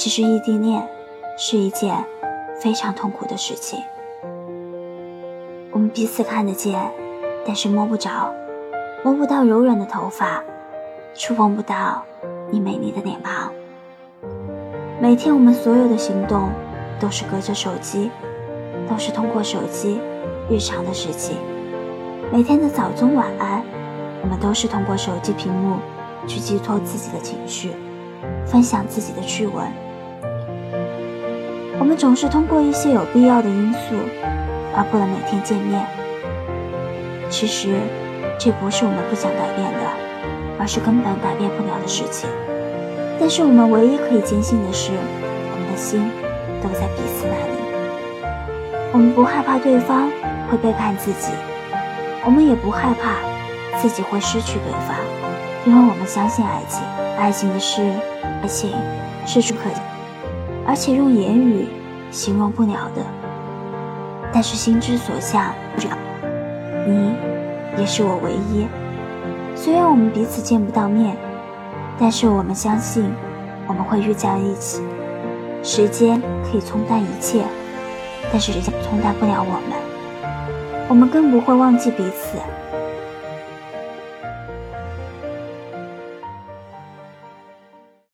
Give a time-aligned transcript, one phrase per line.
[0.00, 0.88] 其实异地恋
[1.36, 1.94] 是一件
[2.58, 3.78] 非常痛苦的事情。
[5.70, 6.90] 我们彼此看得见，
[7.46, 8.32] 但是摸不着，
[9.04, 10.42] 摸不到柔软的头发，
[11.14, 12.02] 触碰不到
[12.50, 13.52] 你美丽的脸庞。
[14.98, 16.48] 每天我们所有的行动
[16.98, 18.10] 都是隔着手机，
[18.88, 20.00] 都是通过手机
[20.48, 21.36] 日常的事情。
[22.32, 23.62] 每天的早中晚安，
[24.22, 25.76] 我们都是通过手机屏幕
[26.26, 27.72] 去寄托自己的情绪，
[28.46, 29.70] 分享自己的趣闻。
[31.80, 33.96] 我们总是通过一些有必要的因素，
[34.76, 35.82] 而不能每天见面。
[37.30, 37.74] 其实，
[38.38, 39.80] 这不是我们不想改变的，
[40.58, 42.28] 而是根本改变不了的事情。
[43.18, 46.04] 但是，我们唯一可以坚信的是，我们的心
[46.62, 47.56] 都在彼此那里。
[48.92, 50.10] 我们不害怕对方
[50.50, 51.32] 会背叛自己，
[52.26, 53.16] 我们也不害怕
[53.80, 54.94] 自己会失去对方，
[55.64, 56.82] 因为我们相信爱情。
[57.16, 57.90] 爱情的事，
[58.42, 58.70] 爱情
[59.24, 59.70] 是不可。
[60.70, 61.66] 而且用言语
[62.12, 63.02] 形容不了的，
[64.32, 65.52] 但是心之所向，
[66.86, 67.12] 你
[67.76, 68.68] 也是我唯一。
[69.56, 71.16] 虽然我们彼此见不到面，
[71.98, 73.10] 但是我们相信
[73.66, 74.80] 我们会遇在一起。
[75.64, 77.42] 时间可以冲淡一切，
[78.30, 80.86] 但是时间冲淡不了我们。
[80.88, 82.38] 我们更不会忘记彼此。